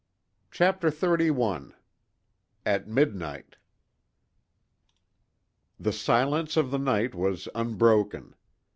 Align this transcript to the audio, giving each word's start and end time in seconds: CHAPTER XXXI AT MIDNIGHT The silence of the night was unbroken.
CHAPTER 0.49 0.89
XXXI 0.89 1.73
AT 2.65 2.87
MIDNIGHT 2.87 3.57
The 5.79 5.93
silence 5.93 6.57
of 6.57 6.71
the 6.71 6.79
night 6.79 7.13
was 7.13 7.47
unbroken. 7.53 8.33